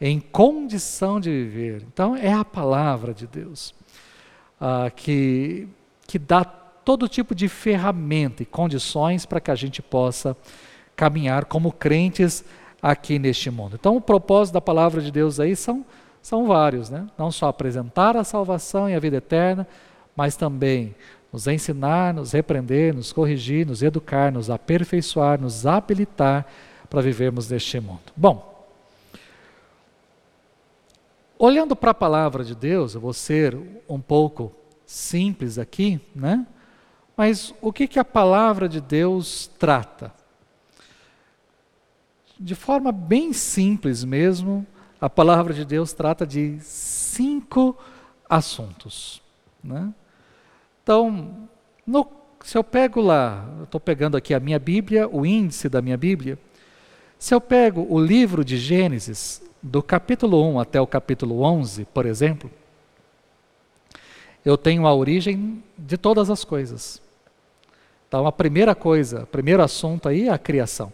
em 0.00 0.20
condição 0.20 1.18
de 1.18 1.28
viver. 1.30 1.84
Então, 1.92 2.14
é 2.14 2.32
a 2.32 2.44
palavra 2.44 3.12
de 3.12 3.26
Deus 3.26 3.74
ah, 4.60 4.88
que, 4.94 5.68
que 6.06 6.20
dá 6.20 6.44
todo 6.44 7.08
tipo 7.08 7.34
de 7.34 7.48
ferramenta 7.48 8.44
e 8.44 8.46
condições 8.46 9.26
para 9.26 9.40
que 9.40 9.50
a 9.50 9.56
gente 9.56 9.82
possa 9.82 10.36
caminhar 10.94 11.46
como 11.46 11.72
crentes 11.72 12.44
aqui 12.80 13.18
neste 13.18 13.50
mundo. 13.50 13.74
Então, 13.74 13.96
o 13.96 14.00
propósito 14.00 14.54
da 14.54 14.60
palavra 14.60 15.00
de 15.00 15.10
Deus 15.10 15.40
aí 15.40 15.56
são, 15.56 15.84
são 16.22 16.46
vários, 16.46 16.88
né? 16.88 17.08
Não 17.18 17.32
só 17.32 17.48
apresentar 17.48 18.16
a 18.16 18.22
salvação 18.22 18.88
e 18.88 18.94
a 18.94 19.00
vida 19.00 19.16
eterna, 19.16 19.66
mas 20.14 20.36
também 20.36 20.94
nos 21.32 21.48
ensinar, 21.48 22.14
nos 22.14 22.32
repreender, 22.32 22.94
nos 22.94 23.12
corrigir, 23.12 23.66
nos 23.66 23.82
educar, 23.82 24.30
nos 24.30 24.48
aperfeiçoar, 24.48 25.40
nos 25.40 25.66
habilitar 25.66 26.46
para 26.88 27.00
vivermos 27.00 27.50
neste 27.50 27.80
mundo. 27.80 28.12
Bom, 28.14 28.68
olhando 31.38 31.74
para 31.74 31.90
a 31.90 31.94
palavra 31.94 32.44
de 32.44 32.54
Deus, 32.54 32.94
eu 32.94 33.00
vou 33.00 33.12
ser 33.12 33.58
um 33.88 34.00
pouco 34.00 34.52
simples 34.86 35.58
aqui, 35.58 36.00
né? 36.14 36.46
Mas 37.16 37.52
o 37.60 37.72
que, 37.72 37.88
que 37.88 37.98
a 37.98 38.04
palavra 38.04 38.68
de 38.68 38.80
Deus 38.80 39.50
trata? 39.58 40.12
De 42.38 42.54
forma 42.54 42.92
bem 42.92 43.32
simples 43.32 44.04
mesmo, 44.04 44.66
a 45.02 45.10
palavra 45.10 45.52
de 45.52 45.64
Deus 45.64 45.92
trata 45.92 46.24
de 46.24 46.60
cinco 46.60 47.76
assuntos. 48.30 49.20
Né? 49.62 49.92
Então, 50.80 51.48
no, 51.84 52.06
se 52.44 52.56
eu 52.56 52.62
pego 52.62 53.00
lá, 53.00 53.44
estou 53.64 53.80
pegando 53.80 54.16
aqui 54.16 54.32
a 54.32 54.38
minha 54.38 54.60
Bíblia, 54.60 55.08
o 55.08 55.26
índice 55.26 55.68
da 55.68 55.82
minha 55.82 55.96
Bíblia, 55.96 56.38
se 57.18 57.34
eu 57.34 57.40
pego 57.40 57.84
o 57.90 57.98
livro 57.98 58.44
de 58.44 58.56
Gênesis, 58.56 59.42
do 59.60 59.82
capítulo 59.82 60.40
1 60.52 60.60
até 60.60 60.80
o 60.80 60.86
capítulo 60.86 61.42
11, 61.42 61.84
por 61.86 62.06
exemplo, 62.06 62.48
eu 64.44 64.56
tenho 64.56 64.86
a 64.86 64.94
origem 64.94 65.64
de 65.76 65.96
todas 65.96 66.30
as 66.30 66.44
coisas. 66.44 67.02
Então, 68.06 68.24
a 68.24 68.30
primeira 68.30 68.72
coisa, 68.72 69.24
o 69.24 69.26
primeiro 69.26 69.64
assunto 69.64 70.08
aí 70.08 70.28
é 70.28 70.32
a 70.32 70.38
criação. 70.38 70.92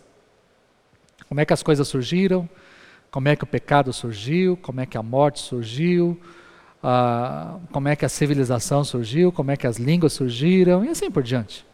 Como 1.28 1.40
é 1.40 1.44
que 1.44 1.52
as 1.52 1.62
coisas 1.62 1.86
surgiram? 1.86 2.48
Como 3.10 3.28
é 3.28 3.36
que 3.36 3.44
o 3.44 3.46
pecado 3.46 3.92
surgiu? 3.92 4.56
Como 4.56 4.80
é 4.80 4.86
que 4.86 4.98
a 4.98 5.02
morte 5.02 5.40
surgiu? 5.40 6.18
ah, 6.82 7.58
como 7.72 7.88
é 7.88 7.96
que 7.96 8.04
a 8.04 8.08
civilização 8.08 8.84
surgiu, 8.84 9.32
como 9.32 9.50
é 9.50 9.56
que 9.56 9.66
as 9.66 9.76
línguas 9.76 10.12
surgiram 10.12 10.84
e 10.84 10.88
assim 10.88 11.10
por 11.10 11.22
diante. 11.22 11.66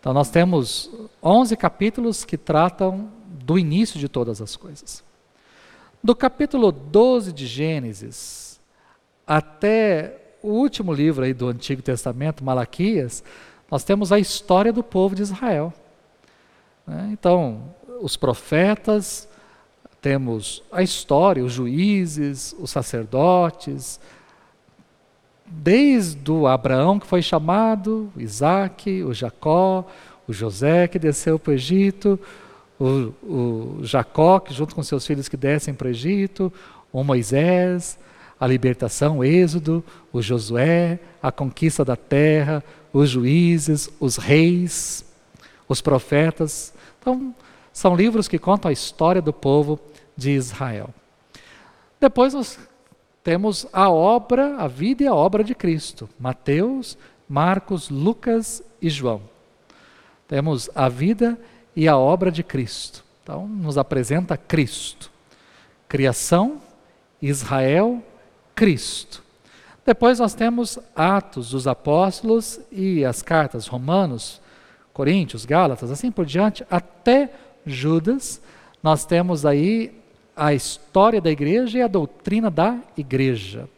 Então 0.00 0.12
nós 0.12 0.30
temos 0.30 0.90
11 1.22 1.56
capítulos 1.56 2.24
que 2.24 2.36
tratam 2.36 3.10
do 3.26 3.58
início 3.58 3.98
de 3.98 4.08
todas 4.08 4.40
as 4.40 4.56
coisas. 4.56 5.02
Do 6.02 6.14
capítulo 6.14 6.70
12 6.70 7.32
de 7.32 7.46
Gênesis 7.46 8.60
até 9.26 10.20
o 10.42 10.48
último 10.48 10.92
livro 10.92 11.24
aí 11.24 11.32
do 11.32 11.48
Antigo 11.48 11.80
Testamento, 11.80 12.44
Malaquias, 12.44 13.24
nós 13.70 13.82
temos 13.82 14.12
a 14.12 14.18
história 14.18 14.70
do 14.72 14.82
povo 14.82 15.14
de 15.14 15.22
Israel. 15.22 15.72
Né? 16.86 17.08
Então, 17.12 17.74
os 18.02 18.14
profetas, 18.14 19.26
temos 20.04 20.62
a 20.70 20.82
história, 20.82 21.42
os 21.42 21.54
juízes, 21.54 22.54
os 22.58 22.70
sacerdotes, 22.70 23.98
desde 25.46 26.30
o 26.30 26.46
Abraão 26.46 27.00
que 27.00 27.06
foi 27.06 27.22
chamado, 27.22 28.12
Isaac, 28.14 29.02
o 29.02 29.14
Jacó, 29.14 29.86
o 30.28 30.32
José 30.32 30.88
que 30.88 30.98
desceu 30.98 31.38
para 31.38 31.52
o 31.52 31.54
Egito, 31.54 32.20
o, 32.78 33.14
o 33.22 33.78
Jacó 33.82 34.40
que 34.40 34.52
junto 34.52 34.74
com 34.74 34.82
seus 34.82 35.06
filhos 35.06 35.26
que 35.26 35.38
descem 35.38 35.72
para 35.72 35.86
o 35.86 35.90
Egito, 35.90 36.52
o 36.92 37.02
Moisés, 37.02 37.98
a 38.38 38.46
libertação, 38.46 39.20
o 39.20 39.24
Êxodo, 39.24 39.82
o 40.12 40.20
Josué, 40.20 40.98
a 41.22 41.32
conquista 41.32 41.82
da 41.82 41.96
terra, 41.96 42.62
os 42.92 43.08
juízes, 43.08 43.88
os 43.98 44.18
reis, 44.18 45.02
os 45.66 45.80
profetas. 45.80 46.74
Então, 47.00 47.34
são 47.72 47.96
livros 47.96 48.28
que 48.28 48.38
contam 48.38 48.68
a 48.68 48.72
história 48.72 49.22
do 49.22 49.32
povo 49.32 49.80
de 50.16 50.30
Israel. 50.30 50.90
Depois 52.00 52.34
nós 52.34 52.58
temos 53.22 53.66
a 53.72 53.88
obra, 53.90 54.56
a 54.58 54.68
vida 54.68 55.02
e 55.02 55.06
a 55.06 55.14
obra 55.14 55.42
de 55.42 55.54
Cristo. 55.54 56.08
Mateus, 56.18 56.98
Marcos, 57.28 57.88
Lucas 57.88 58.62
e 58.80 58.90
João. 58.90 59.22
Temos 60.28 60.68
a 60.74 60.88
vida 60.88 61.38
e 61.74 61.88
a 61.88 61.96
obra 61.96 62.30
de 62.30 62.42
Cristo. 62.42 63.02
Então, 63.22 63.48
nos 63.48 63.78
apresenta 63.78 64.36
Cristo. 64.36 65.10
Criação, 65.88 66.60
Israel, 67.20 68.02
Cristo. 68.54 69.22
Depois 69.86 70.18
nós 70.18 70.34
temos 70.34 70.78
Atos 70.94 71.50
dos 71.50 71.66
Apóstolos 71.66 72.60
e 72.70 73.04
as 73.04 73.22
cartas 73.22 73.66
Romanos, 73.66 74.40
Coríntios, 74.92 75.44
Gálatas, 75.44 75.90
assim 75.90 76.10
por 76.10 76.26
diante, 76.26 76.66
até 76.70 77.32
Judas. 77.66 78.40
Nós 78.82 79.06
temos 79.06 79.46
aí 79.46 80.03
a 80.36 80.52
história 80.52 81.20
da 81.20 81.30
igreja 81.30 81.78
e 81.78 81.82
a 81.82 81.88
doutrina 81.88 82.50
da 82.50 82.78
igreja. 82.96 83.68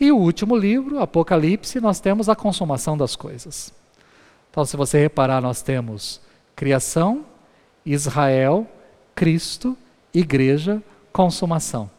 E 0.00 0.12
o 0.12 0.16
último 0.16 0.56
livro, 0.56 1.00
Apocalipse, 1.00 1.80
nós 1.80 2.00
temos 2.00 2.28
a 2.28 2.36
consumação 2.36 2.96
das 2.96 3.16
coisas. 3.16 3.72
Então, 4.50 4.64
se 4.64 4.76
você 4.76 4.98
reparar, 4.98 5.40
nós 5.40 5.60
temos 5.60 6.20
criação, 6.54 7.24
Israel, 7.84 8.66
Cristo, 9.14 9.76
igreja, 10.14 10.82
consumação. 11.12 11.90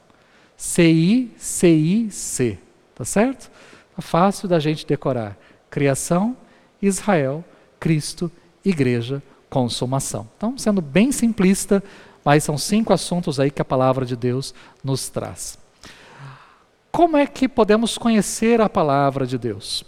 CI, 0.56 1.32
CI, 1.38 2.10
C. 2.12 2.58
Tá 2.96 3.06
certo? 3.06 3.52
É 3.98 4.02
fácil 4.02 4.48
da 4.48 4.60
gente 4.60 4.86
decorar. 4.86 5.38
Criação, 5.70 6.36
Israel, 6.82 7.44
Cristo, 7.80 8.32
igreja, 8.64 9.22
consumação. 9.50 10.28
Então, 10.38 10.58
sendo 10.58 10.82
bem 10.82 11.12
simplista, 11.12 11.84
mas 12.30 12.44
são 12.44 12.60
cinco 12.60 12.94
assuntos 12.94 13.40
aí 13.40 13.50
que 13.50 13.60
a 13.60 13.66
palavra 13.66 14.06
de 14.06 14.16
Deus 14.16 14.54
nos 14.84 15.10
traz. 15.10 15.58
Como 16.92 17.18
é 17.18 17.26
que 17.26 17.50
podemos 17.50 17.98
conhecer 17.98 18.62
a 18.62 18.70
palavra 18.70 19.26
de 19.26 19.36
Deus? 19.36 19.84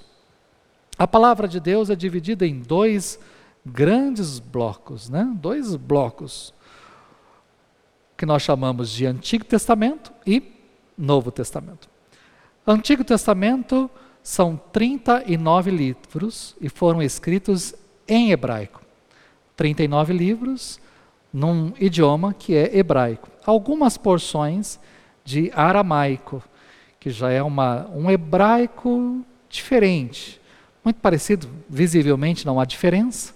A 0.97 1.07
palavra 1.07 1.47
de 1.47 1.59
Deus 1.59 1.91
é 1.91 1.95
dividida 1.95 2.43
em 2.43 2.57
dois 2.59 3.19
grandes 3.63 4.39
blocos, 4.39 5.07
né? 5.07 5.31
Dois 5.35 5.75
blocos 5.75 6.51
que 8.17 8.25
nós 8.25 8.41
chamamos 8.41 8.89
de 8.89 9.05
Antigo 9.05 9.45
Testamento 9.45 10.11
e 10.25 10.41
Novo 10.97 11.29
Testamento. 11.31 11.87
Antigo 12.65 13.03
Testamento 13.03 13.87
são 14.23 14.59
39 14.73 15.69
livros 15.69 16.55
e 16.59 16.69
foram 16.69 17.03
escritos 17.03 17.75
em 18.07 18.31
hebraico. 18.31 18.81
39 19.55 20.11
livros 20.11 20.80
num 21.33 21.73
idioma 21.79 22.33
que 22.33 22.55
é 22.55 22.77
hebraico. 22.77 23.29
Algumas 23.45 23.97
porções 23.97 24.79
de 25.23 25.51
aramaico, 25.53 26.43
que 26.99 27.09
já 27.09 27.31
é 27.31 27.41
uma, 27.41 27.89
um 27.93 28.09
hebraico 28.09 29.23
diferente, 29.49 30.39
muito 30.83 30.99
parecido, 30.99 31.47
visivelmente 31.69 32.45
não 32.45 32.59
há 32.59 32.65
diferença, 32.65 33.33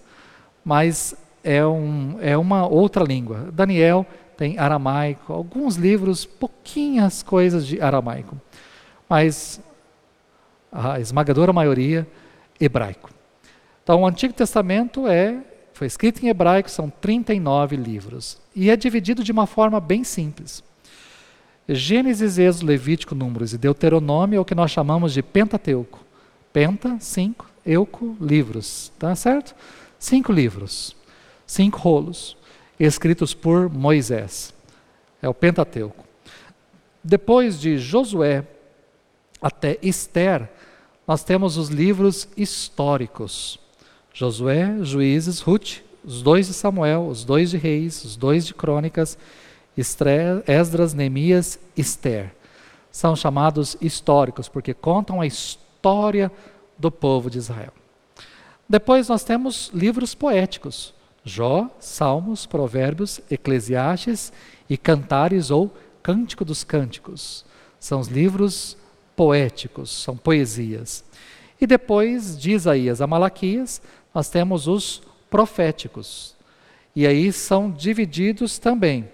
mas 0.63 1.15
é, 1.43 1.65
um, 1.65 2.17
é 2.21 2.37
uma 2.37 2.67
outra 2.67 3.03
língua. 3.03 3.49
Daniel 3.51 4.05
tem 4.35 4.57
aramaico, 4.57 5.31
alguns 5.31 5.75
livros, 5.75 6.25
pouquinhas 6.25 7.23
coisas 7.23 7.65
de 7.65 7.79
aramaico, 7.79 8.39
mas 9.07 9.61
a 10.71 10.99
esmagadora 10.99 11.53
maioria 11.53 12.07
hebraico. 12.59 13.09
Então, 13.83 14.01
o 14.01 14.07
Antigo 14.07 14.33
Testamento 14.33 15.07
é 15.07 15.37
foi 15.75 15.88
escrito 15.88 16.24
em 16.24 16.29
hebraico, 16.29 16.72
são 16.72 16.89
39 16.89 17.75
livros. 17.75 18.38
E 18.55 18.70
é 18.70 18.77
dividido 18.77 19.25
de 19.25 19.32
uma 19.34 19.46
forma 19.46 19.77
bem 19.77 20.05
simples. 20.05 20.63
Gênesis, 21.67 22.38
Êxodo, 22.38 22.67
Levítico, 22.67 23.13
Números 23.13 23.53
e 23.53 23.58
Deuteronômio 23.58 24.38
é 24.38 24.39
o 24.39 24.46
que 24.46 24.55
nós 24.55 24.72
chamamos 24.72 25.12
de 25.12 25.22
Pentateuco. 25.22 26.00
Penta, 26.53 26.96
cinco, 27.01 27.46
euco, 27.65 28.15
livros. 28.22 28.89
Tá 28.98 29.13
certo? 29.17 29.53
Cinco 30.00 30.32
livros. 30.32 30.96
Cinco 31.46 31.77
rolos. 31.77 32.38
Escritos 32.79 33.34
por 33.34 33.70
Moisés. 33.70 34.53
É 35.22 35.27
o 35.27 35.34
Pentateuco. 35.34 36.05
Depois 37.03 37.60
de 37.60 37.77
Josué 37.77 38.48
até 39.41 39.77
Esther, 39.82 40.50
nós 41.05 41.22
temos 41.22 41.58
os 41.58 41.67
livros 41.67 42.29
históricos. 42.38 43.60
Josué, 44.15 44.77
Juízes, 44.81 45.41
Ruth, 45.41 45.81
os 46.01 46.22
dois 46.22 46.48
de 46.48 46.53
Samuel, 46.53 47.05
os 47.05 47.25
dois 47.25 47.50
de 47.50 47.57
Reis, 47.57 48.01
os 48.05 48.15
dois 48.15 48.45
de 48.45 48.53
Crônicas, 48.53 49.17
Esdras, 49.77 50.93
Neemias, 50.93 51.60
Esther. 51.75 52.34
São 52.89 53.13
chamados 53.13 53.75
históricos 53.81 54.48
porque 54.48 54.74
contam 54.74 55.19
a 55.19 55.27
história 55.27 56.31
do 56.77 56.89
povo 56.89 57.29
de 57.29 57.39
Israel. 57.39 57.74
Depois 58.69 59.10
nós 59.10 59.25
temos 59.25 59.69
livros 59.74 60.15
poéticos. 60.15 60.93
Jó, 61.25 61.69
Salmos, 61.77 62.45
Provérbios, 62.45 63.19
Eclesiastes 63.29 64.31
e 64.69 64.77
Cantares 64.77 65.51
ou 65.51 65.69
Cântico 66.01 66.45
dos 66.45 66.63
Cânticos. 66.63 67.43
São 67.77 68.00
os 68.00 68.07
livros 68.07 68.77
poéticos, 69.13 69.91
são 69.91 70.15
poesias. 70.15 71.03
E 71.60 71.65
depois 71.65 72.38
de 72.38 72.51
Isaías 72.51 73.01
a 73.01 73.07
Malaquias, 73.07 73.81
nós 74.15 74.29
temos 74.29 74.67
os 74.67 75.03
proféticos. 75.29 76.34
E 76.95 77.05
aí 77.05 77.31
são 77.31 77.69
divididos 77.69 78.57
também 78.57 79.07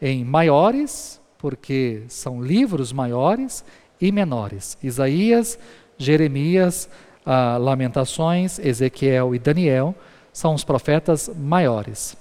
em 0.00 0.24
maiores, 0.24 1.20
porque 1.36 2.02
são 2.08 2.42
livros 2.42 2.92
maiores, 2.92 3.64
e 4.00 4.12
menores. 4.12 4.78
Isaías, 4.82 5.58
Jeremias, 5.96 6.88
ah, 7.24 7.56
Lamentações, 7.58 8.58
Ezequiel 8.58 9.34
e 9.34 9.38
Daniel 9.38 9.94
são 10.32 10.54
os 10.54 10.64
profetas 10.64 11.30
maiores. 11.36 12.16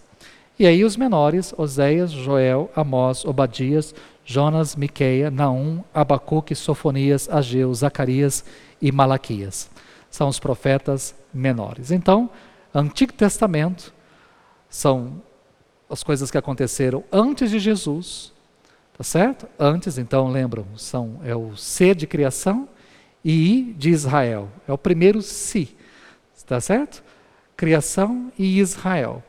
E 0.59 0.65
aí 0.65 0.83
os 0.83 0.97
menores, 0.97 1.53
Oséias, 1.55 2.11
Joel, 2.11 2.71
Amós, 2.75 3.23
Obadias, 3.23 3.93
Jonas, 4.25 4.75
Miqueia, 4.75 5.29
Naum, 5.29 5.83
Abacuque, 5.93 6.55
Sofonias, 6.55 7.29
Ageu, 7.29 7.73
Zacarias 7.73 8.43
e 8.81 8.91
Malaquias. 8.91 9.69
São 10.09 10.27
os 10.27 10.39
profetas 10.39 11.15
menores. 11.33 11.91
Então, 11.91 12.29
Antigo 12.73 13.13
Testamento 13.13 13.93
são 14.69 15.21
as 15.89 16.03
coisas 16.03 16.29
que 16.29 16.37
aconteceram 16.37 17.03
antes 17.11 17.49
de 17.49 17.59
Jesus, 17.59 18.33
tá 18.97 19.03
certo? 19.03 19.47
Antes, 19.57 19.97
então, 19.97 20.27
lembram, 20.27 20.65
são 20.75 21.19
é 21.23 21.35
o 21.35 21.55
C 21.55 21.95
de 21.95 22.05
criação 22.05 22.67
e 23.23 23.31
I 23.31 23.73
de 23.73 23.89
Israel. 23.89 24.49
É 24.67 24.73
o 24.73 24.77
primeiro 24.77 25.21
si, 25.21 25.75
tá 26.45 26.59
certo? 26.59 27.03
Criação 27.55 28.31
e 28.37 28.59
Israel. 28.59 29.23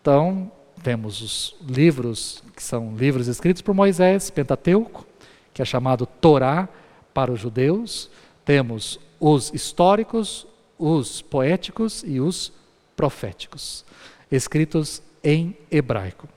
Então, 0.00 0.50
temos 0.82 1.20
os 1.20 1.56
livros, 1.68 2.42
que 2.56 2.62
são 2.62 2.96
livros 2.96 3.28
escritos 3.28 3.60
por 3.60 3.74
Moisés, 3.74 4.30
Pentateuco, 4.30 5.06
que 5.52 5.60
é 5.60 5.64
chamado 5.64 6.06
Torá 6.06 6.68
para 7.12 7.30
os 7.30 7.40
judeus. 7.40 8.10
Temos 8.44 8.98
os 9.20 9.52
históricos, 9.54 10.46
os 10.78 11.22
poéticos 11.22 12.02
e 12.04 12.18
os 12.18 12.52
proféticos, 12.96 13.84
escritos 14.32 15.02
em 15.22 15.56
hebraico. 15.70 16.28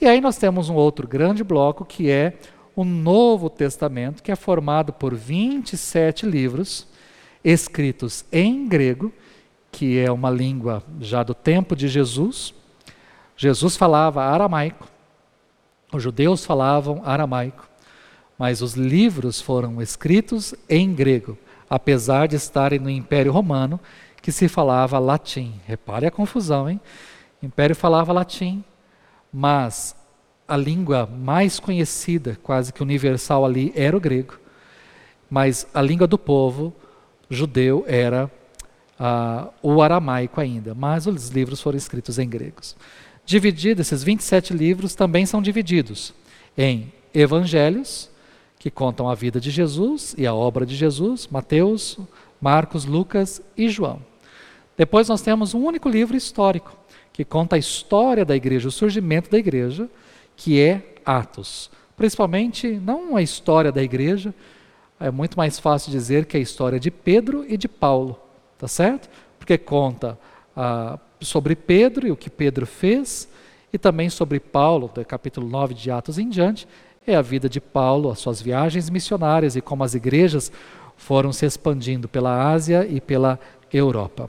E 0.00 0.06
aí 0.06 0.20
nós 0.20 0.36
temos 0.36 0.68
um 0.68 0.74
outro 0.74 1.06
grande 1.06 1.42
bloco 1.42 1.84
que 1.84 2.10
é 2.10 2.34
o 2.74 2.84
Novo 2.84 3.48
Testamento, 3.48 4.22
que 4.22 4.30
é 4.30 4.36
formado 4.36 4.92
por 4.92 5.14
27 5.14 6.26
livros 6.26 6.86
escritos 7.42 8.24
em 8.32 8.66
grego, 8.66 9.12
que 9.70 9.98
é 9.98 10.10
uma 10.10 10.28
língua 10.28 10.82
já 11.00 11.22
do 11.22 11.32
tempo 11.32 11.76
de 11.76 11.86
Jesus, 11.86 12.52
Jesus 13.36 13.76
falava 13.76 14.24
aramaico, 14.24 14.88
os 15.92 16.02
judeus 16.02 16.44
falavam 16.44 17.02
aramaico, 17.04 17.68
mas 18.38 18.62
os 18.62 18.72
livros 18.72 19.40
foram 19.40 19.80
escritos 19.80 20.54
em 20.68 20.92
grego, 20.94 21.38
apesar 21.68 22.28
de 22.28 22.36
estarem 22.36 22.78
no 22.78 22.90
Império 22.90 23.32
Romano, 23.32 23.80
que 24.22 24.32
se 24.32 24.48
falava 24.48 24.98
latim. 24.98 25.54
Repare 25.66 26.06
a 26.06 26.10
confusão, 26.10 26.68
hein? 26.68 26.80
O 27.42 27.46
Império 27.46 27.76
falava 27.76 28.12
latim, 28.12 28.64
mas 29.32 29.94
a 30.48 30.56
língua 30.56 31.06
mais 31.06 31.58
conhecida, 31.60 32.38
quase 32.42 32.72
que 32.72 32.82
universal 32.82 33.44
ali, 33.44 33.72
era 33.76 33.96
o 33.96 34.00
grego. 34.00 34.38
Mas 35.28 35.66
a 35.74 35.82
língua 35.82 36.06
do 36.06 36.18
povo 36.18 36.72
judeu 37.28 37.84
era 37.86 38.30
uh, 38.98 39.52
o 39.62 39.82
aramaico 39.82 40.40
ainda, 40.40 40.74
mas 40.74 41.06
os 41.06 41.28
livros 41.28 41.60
foram 41.60 41.76
escritos 41.76 42.18
em 42.18 42.28
gregos 42.28 42.76
dividido, 43.26 43.82
esses 43.82 44.04
27 44.04 44.54
livros 44.54 44.94
também 44.94 45.26
são 45.26 45.42
divididos 45.42 46.14
em 46.56 46.92
evangelhos, 47.12 48.08
que 48.58 48.70
contam 48.70 49.08
a 49.08 49.14
vida 49.14 49.40
de 49.40 49.50
Jesus 49.50 50.14
e 50.16 50.26
a 50.26 50.34
obra 50.34 50.64
de 50.64 50.74
Jesus, 50.74 51.28
Mateus, 51.30 51.98
Marcos, 52.40 52.84
Lucas 52.84 53.42
e 53.56 53.68
João. 53.68 54.00
Depois 54.76 55.08
nós 55.08 55.22
temos 55.22 55.54
um 55.54 55.64
único 55.64 55.88
livro 55.88 56.16
histórico, 56.16 56.76
que 57.12 57.24
conta 57.24 57.56
a 57.56 57.58
história 57.58 58.24
da 58.24 58.36
igreja, 58.36 58.68
o 58.68 58.72
surgimento 58.72 59.30
da 59.30 59.38
igreja, 59.38 59.88
que 60.36 60.60
é 60.60 60.94
Atos. 61.04 61.70
Principalmente, 61.96 62.68
não 62.68 63.16
a 63.16 63.22
história 63.22 63.72
da 63.72 63.82
igreja, 63.82 64.34
é 65.00 65.10
muito 65.10 65.36
mais 65.36 65.58
fácil 65.58 65.90
dizer 65.90 66.26
que 66.26 66.36
é 66.36 66.40
a 66.40 66.42
história 66.42 66.78
de 66.78 66.90
Pedro 66.90 67.44
e 67.48 67.56
de 67.56 67.68
Paulo, 67.68 68.18
tá 68.58 68.68
certo? 68.68 69.08
Porque 69.38 69.56
conta 69.56 70.18
a 70.54 70.98
sobre 71.20 71.56
Pedro 71.56 72.06
e 72.06 72.10
o 72.10 72.16
que 72.16 72.30
Pedro 72.30 72.66
fez, 72.66 73.28
e 73.72 73.78
também 73.78 74.08
sobre 74.08 74.40
Paulo, 74.40 74.90
do 74.94 75.04
capítulo 75.04 75.48
9 75.48 75.74
de 75.74 75.90
Atos 75.90 76.18
em 76.18 76.28
diante, 76.28 76.66
é 77.06 77.14
a 77.14 77.22
vida 77.22 77.48
de 77.48 77.60
Paulo, 77.60 78.10
as 78.10 78.18
suas 78.18 78.42
viagens 78.42 78.90
missionárias 78.90 79.56
e 79.56 79.60
como 79.60 79.84
as 79.84 79.94
igrejas 79.94 80.50
foram 80.96 81.32
se 81.32 81.46
expandindo 81.46 82.08
pela 82.08 82.50
Ásia 82.50 82.86
e 82.88 83.00
pela 83.00 83.38
Europa. 83.72 84.28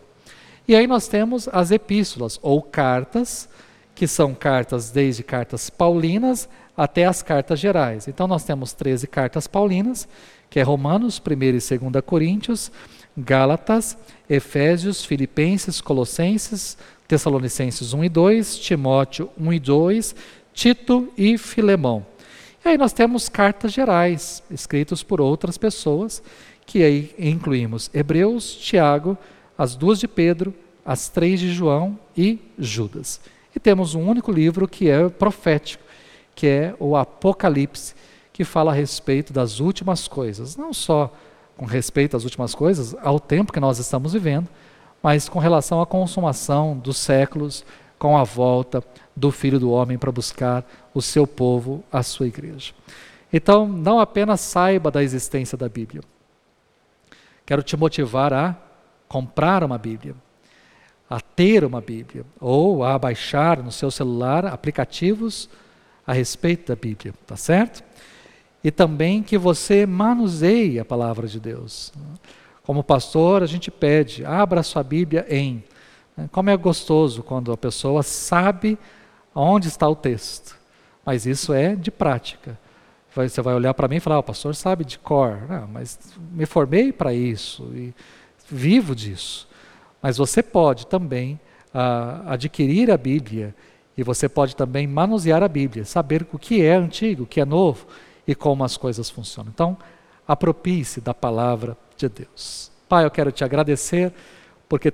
E 0.68 0.76
aí 0.76 0.86
nós 0.86 1.08
temos 1.08 1.48
as 1.48 1.72
epístolas 1.72 2.38
ou 2.42 2.62
cartas, 2.62 3.48
que 3.96 4.06
são 4.06 4.34
cartas 4.34 4.92
desde 4.92 5.24
cartas 5.24 5.70
paulinas 5.70 6.48
até 6.76 7.06
as 7.06 7.24
cartas 7.24 7.60
gerais. 7.60 8.08
Então 8.08 8.28
nós 8.28 8.44
temos 8.44 8.74
13 8.74 9.08
cartas 9.08 9.48
paulinas, 9.48 10.08
que 10.50 10.60
é 10.60 10.64
Romanos, 10.64 11.20
1 11.26 11.34
e 11.44 11.52
2 11.52 12.04
Coríntios, 12.06 12.72
Gálatas, 13.18 13.98
Efésios, 14.30 15.04
Filipenses, 15.04 15.82
Colossenses, 15.82 16.78
Tessalonicenses 17.08 17.94
1 17.94 18.04
e 18.04 18.10
2, 18.10 18.60
Timóteo 18.60 19.30
1 19.40 19.54
e 19.54 19.60
2, 19.60 20.16
Tito 20.54 21.12
e 21.18 21.38
Filemão. 21.38 22.06
E 22.68 22.72
aí 22.72 22.78
nós 22.78 22.92
temos 22.92 23.30
cartas 23.30 23.72
gerais, 23.72 24.44
escritas 24.52 25.02
por 25.02 25.22
outras 25.22 25.58
pessoas, 25.58 26.22
que 26.66 26.84
aí 26.84 27.16
incluímos 27.18 27.90
Hebreus, 27.94 28.54
Tiago, 28.58 29.18
as 29.58 29.74
duas 29.74 29.98
de 29.98 30.06
Pedro, 30.06 30.54
as 30.86 31.08
três 31.08 31.40
de 31.40 31.50
João 31.54 31.98
e 32.16 32.38
Judas. 32.60 33.22
E 33.56 33.60
temos 33.60 33.96
um 33.96 34.06
único 34.06 34.34
livro 34.34 34.68
que 34.68 34.90
é 34.90 35.08
profético, 35.08 35.82
que 36.36 36.46
é 36.46 36.76
o 36.78 36.98
Apocalipse, 36.98 37.96
que 38.34 38.44
fala 38.44 38.74
a 38.74 38.76
respeito 38.76 39.32
das 39.32 39.62
últimas 39.62 40.06
coisas, 40.06 40.58
não 40.58 40.74
só 40.74 41.10
com 41.56 41.66
respeito 41.66 42.18
às 42.18 42.26
últimas 42.26 42.54
coisas, 42.54 42.94
ao 43.02 43.18
tempo 43.18 43.54
que 43.54 43.62
nós 43.62 43.80
estamos 43.80 44.12
vivendo, 44.12 44.50
mas 45.02 45.30
com 45.30 45.40
relação 45.40 45.82
à 45.82 45.86
consumação 45.86 46.78
dos 46.78 46.98
séculos, 46.98 47.64
com 47.98 48.18
a 48.18 48.24
volta 48.24 48.84
do 49.16 49.32
Filho 49.32 49.60
do 49.60 49.72
Homem 49.72 49.98
para 49.98 50.12
buscar 50.12 50.66
o 50.94 51.02
seu 51.02 51.26
povo, 51.26 51.84
a 51.92 52.04
sua 52.04 52.28
igreja. 52.28 52.74
Então, 53.32 53.68
não 53.68 54.00
apenas 54.00 54.42
saiba 54.42 54.90
da 54.90 55.04
existência 55.04 55.58
da 55.58 55.68
Bíblia. 55.68 56.02
Quero 57.46 57.64
te 57.64 57.76
motivar 57.76 58.34
a 58.34 58.56
comprar 59.08 59.64
uma 59.64 59.78
Bíblia, 59.78 60.16
a 61.10 61.20
ter 61.20 61.64
uma 61.64 61.82
Bíblia, 61.82 62.26
ou 62.40 62.84
a 62.84 62.98
baixar 62.98 63.64
no 63.64 63.72
seu 63.72 63.90
celular 63.90 64.46
aplicativos 64.46 65.50
a 66.06 66.14
respeito 66.14 66.68
da 66.68 66.76
Bíblia, 66.76 67.14
tá 67.26 67.36
certo? 67.36 67.84
e 68.64 68.72
também 68.72 69.24
que 69.24 69.38
você 69.38 69.86
manuseie 69.86 70.80
a 70.80 70.86
palavra 70.86 71.28
de 71.28 71.40
Deus. 71.40 71.94
Como 72.64 72.84
pastor, 72.84 73.42
a 73.42 73.46
gente 73.46 73.72
pede, 73.72 74.26
abra 74.26 74.64
sua 74.64 74.84
Bíblia 74.84 75.26
em. 75.30 75.64
Né? 76.18 76.28
Como 76.32 76.50
é 76.50 76.58
gostoso 76.58 77.22
quando 77.22 77.52
a 77.52 77.58
pessoa 77.58 78.02
sabe 78.02 78.78
onde 79.34 79.68
está 79.68 79.88
o 79.88 79.96
texto. 79.96 80.58
Mas 81.06 81.26
isso 81.26 81.54
é 81.54 81.76
de 81.76 81.92
prática. 81.92 82.60
Você 83.16 83.42
vai 83.42 83.56
olhar 83.56 83.74
para 83.74 83.88
mim 83.88 83.96
e 83.96 84.00
falar, 84.00 84.18
oh, 84.18 84.20
o 84.20 84.24
pastor 84.24 84.54
sabe 84.54 84.84
de 84.84 85.00
cor. 85.00 85.42
Não, 85.48 85.68
mas 85.68 85.98
me 86.32 86.46
formei 86.46 86.92
para 86.92 87.14
isso 87.14 87.72
e 87.74 87.94
vivo 88.50 88.96
disso. 88.96 89.48
Mas 90.02 90.18
você 90.18 90.44
pode 90.44 90.86
também 90.86 91.40
uh, 91.74 92.30
adquirir 92.30 92.92
a 92.92 92.98
Bíblia 92.98 93.56
e 93.98 94.04
você 94.04 94.30
pode 94.30 94.56
também 94.56 94.86
manusear 94.86 95.42
a 95.42 95.48
Bíblia, 95.48 95.84
saber 95.86 96.28
o 96.32 96.38
que 96.38 96.62
é 96.62 96.76
antigo, 96.76 97.24
o 97.24 97.26
que 97.26 97.42
é 97.42 97.46
novo 97.46 97.88
e 98.28 98.36
como 98.36 98.64
as 98.64 98.78
coisas 98.78 99.10
funcionam. 99.10 99.52
Então, 99.52 99.78
apropie-se 100.28 101.02
da 101.02 101.14
palavra 101.14 101.76
de 101.96 102.08
Deus. 102.08 102.72
Pai, 102.88 103.06
eu 103.06 103.12
quero 103.12 103.32
te 103.32 103.44
agradecer 103.44 104.14
porque 104.70 104.92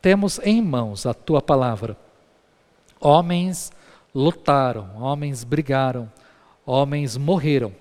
temos 0.00 0.40
em 0.42 0.62
mãos 0.62 1.06
a 1.06 1.14
tua 1.14 1.42
palavra. 1.42 1.96
Homens 3.00 3.72
lutaram, 4.14 4.90
homens 5.00 5.44
brigaram, 5.44 6.10
homens 6.66 7.16
morreram 7.16 7.72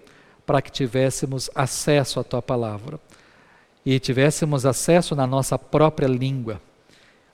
para 0.46 0.62
que 0.62 0.72
tivéssemos 0.72 1.50
acesso 1.54 2.20
à 2.20 2.24
tua 2.24 2.42
palavra 2.42 3.00
e 3.86 4.00
tivéssemos 4.00 4.66
acesso 4.66 5.16
na 5.16 5.26
nossa 5.26 5.58
própria 5.58 6.08
língua. 6.08 6.62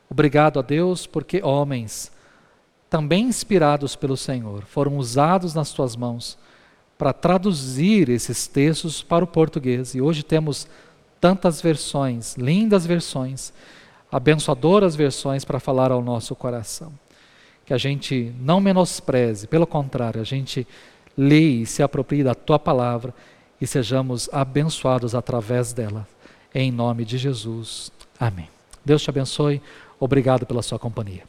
Obrigado 0.09 0.59
a 0.59 0.61
Deus 0.61 1.07
porque 1.07 1.41
homens, 1.43 2.11
também 2.89 3.25
inspirados 3.25 3.95
pelo 3.95 4.15
Senhor, 4.15 4.63
foram 4.63 4.97
usados 4.97 5.53
nas 5.53 5.71
tuas 5.71 5.95
mãos 5.95 6.37
para 6.97 7.11
traduzir 7.11 8.09
esses 8.09 8.47
textos 8.47 9.03
para 9.03 9.23
o 9.23 9.27
português. 9.27 9.95
E 9.95 10.01
hoje 10.01 10.23
temos 10.23 10.67
tantas 11.19 11.61
versões, 11.61 12.35
lindas 12.35 12.85
versões, 12.85 13.51
abençoadoras 14.15 14.95
versões 14.95 15.43
para 15.43 15.59
falar 15.59 15.91
ao 15.91 16.01
nosso 16.01 16.33
coração. 16.37 16.93
que 17.65 17.73
a 17.73 17.77
gente 17.79 18.31
não 18.39 18.61
menospreze, 18.61 19.47
pelo 19.47 19.65
contrário, 19.65 20.21
a 20.21 20.23
gente 20.23 20.67
leia 21.17 21.63
e 21.63 21.65
se 21.65 21.81
aproprie 21.81 22.23
da 22.23 22.35
tua 22.35 22.59
palavra 22.59 23.11
e 23.59 23.65
sejamos 23.65 24.29
abençoados 24.31 25.15
através 25.15 25.73
dela. 25.73 26.07
Em 26.53 26.71
nome 26.71 27.03
de 27.03 27.17
Jesus. 27.17 27.91
Amém. 28.19 28.47
Deus 28.85 29.01
te 29.01 29.09
abençoe. 29.09 29.59
Obrigado 29.99 30.45
pela 30.45 30.61
sua 30.61 30.77
companhia. 30.77 31.23